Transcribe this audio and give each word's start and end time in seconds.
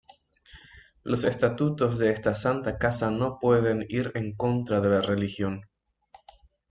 los 1.03 1.23
estatutos 1.23 1.99
de 1.99 2.09
esta 2.09 2.33
santa 2.33 2.79
casa 2.79 3.11
no 3.11 3.37
pueden 3.39 3.85
ir 3.87 4.11
en 4.15 4.33
contra 4.35 4.81
de 4.81 4.89
la 4.89 5.01
Religión. 5.01 5.61